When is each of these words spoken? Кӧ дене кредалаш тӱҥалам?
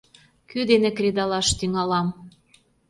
Кӧ 0.49 0.59
дене 0.69 0.89
кредалаш 0.97 1.47
тӱҥалам? 1.57 2.07